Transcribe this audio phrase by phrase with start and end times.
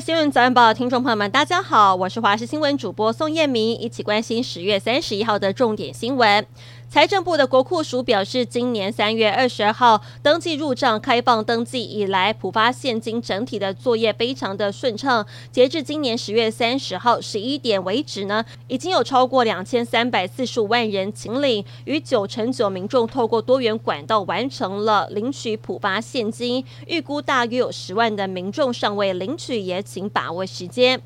[0.00, 6.46] 新闻早晚报听众朋友们，大家好，我是华视新闻主播宋燕明，一起关心十月三十一号的重点新闻。
[6.90, 15.24] 财政部的国库署表示，今年三月二十二号登记入账开放登记以来，普发现金整体的作业非常的顺畅。
[15.52, 26.64] 截至今年十月三十号十一点为止呢，已经有超过两千三百四十五万人请领，与九成九民众透过多元管道完成了领取普发现金。
[26.86, 30.98] 预估大约有十万的民众尚未领取，也请把握时间。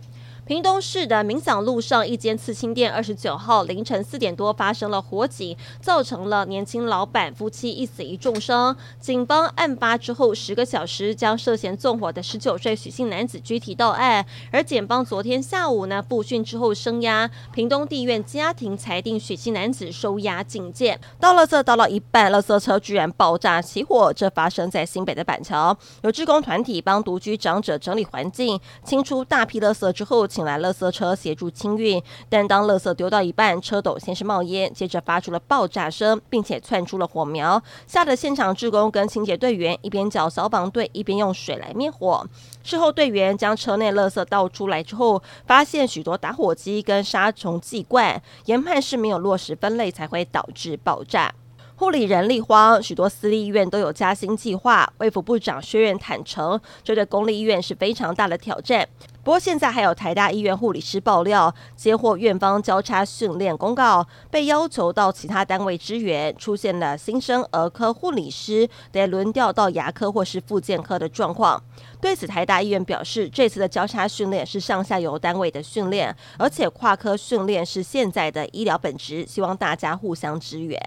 [0.44, 8.76] 屏东市的民享路上一间刺青店，二十九号凌晨四点多发生了火警，造成了年轻老板夫妻一死一重伤。
[8.98, 20.98] 警方案发之后十个小时将涉嫌纵火的十九岁许姓男子拘提到案，而检方昨天下午呢复讯之后声押，屏东地院家庭裁定许姓男子收押禁见。
[21.20, 30.26] 到了这，到了一半，垃圾车居然爆炸起火，这发生在新北的板桥，有志工团体帮独居长者整理环境，清出大批垃圾之后。
[30.32, 42.26] 请来垃圾车协助清运，但当垃圾丢到一半，车斗先是冒烟，接着发出了爆炸声，并且窜出了火苗，吓得现场职工跟清洁队员一边叫消防队，一边用水来灭火。
[42.62, 51.32] 事后队员将车内垃圾倒出来之后，发现许多打火机跟杀虫剂罐，研判是没有落实分类才会导致爆炸。
[51.74, 54.90] 护理人力荒，许多私立医院都有加薪计划。
[54.98, 58.86] 卫福部长薛润坦承，这对公立医院是非常大的挑战。
[59.24, 71.60] 不过现在还有台大医院护理师爆料，接获院方交叉训练公告，被要求到其他单位支援，出现了新生儿科护理师得轮调到牙科或是复健科的状况。
[72.00, 80.78] 对此，台大医院表示，这次的交叉训练是上下游单位的训练，而且跨科训练是现在的医疗本质，希望大家互相支援。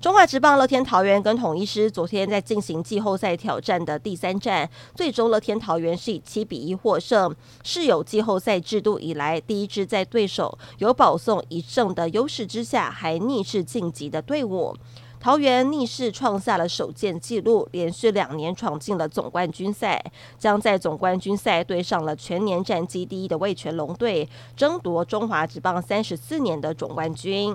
[0.00, 14.72] 中华职棒乐天桃园跟统一狮昨天在进行季后赛挑战的第三战，最终乐天桃园是以七比一获胜，是有季后赛制度以来第一支在对手有保送一胜的优势之下还逆势晋级的队伍。
[15.18, 20.00] 桃园逆势创下了首届纪录，连续两年闯进了总冠军赛，
[20.38, 27.52] 将在总冠军赛对上了全年战绩第一的味全龙队，争夺中华职棒三十四年的总冠军。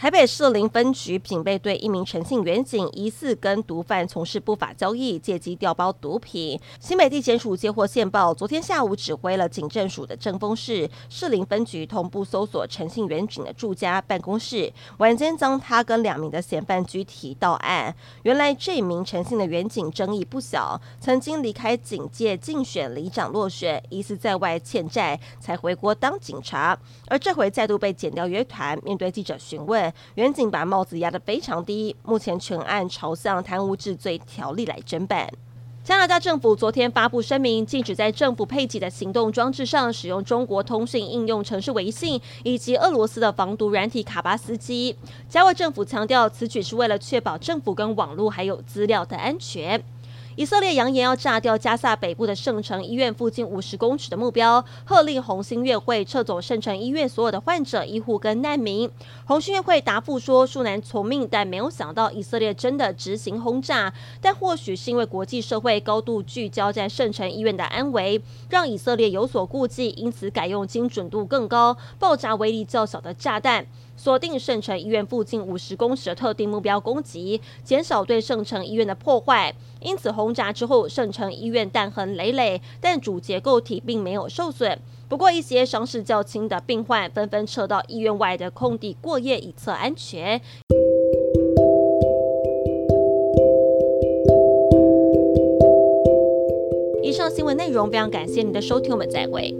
[0.00, 6.58] 台北士林分局警备队一名陈姓员警疑似跟毒贩从事不法交易，借机调包毒品。
[6.80, 17.94] 新北地检署接获线报，昨天下午指挥了警政署的正丰市士林分局同步搜索陈姓员警的住家办公室，晚间将他跟两名的嫌犯拘提到案。
[18.22, 26.78] 原来这名陈姓的员警争议不小，曾经离开警界竞选里长落选，疑似在外欠债才回国当警察，
[27.08, 29.89] 而这回再度被剪掉约谈，面对记者询问。
[30.14, 35.28] 远警把帽子压得非常低，目前全案朝向贪污治罪条例来侦办。
[35.82, 44.94] 加拿大政府昨天发布声明，禁止在政府配给的行动装置上使用中国通讯应用程式微信以及俄罗斯的防毒软体卡巴斯基。
[45.28, 49.82] 加外政府强调，此举是为了确保政府跟网络还有资料的安全。
[50.40, 58.90] 以色列扬言要炸掉加萨北部的圣城医院附近五十公尺的目标，喝令红新月会撤走圣城医院所有的患者、医护跟难民。
[59.26, 63.92] 红新月会答复说，恕难从命，但没有想到以色列真的执行轰炸。
[64.22, 73.66] 但或许是因为国际社会高度聚焦在圣城医院的安危，让以色列有所顾忌，因此改用精准度更高、爆炸威力较小的炸弹。
[74.02, 79.54] 锁定圣城医院附近五十公尺的特定目标攻击，减少对圣城医院的破坏。
[79.80, 84.78] 因此轰炸之后，圣城医院弹痕累累，但主结构体并没有受损。
[85.06, 90.40] 不过，一些伤势较轻的病患纷纷撤到医院外的空地过夜，以测安全。
[97.02, 99.54] 以上新闻内容非常感谢您的收听，我们再会。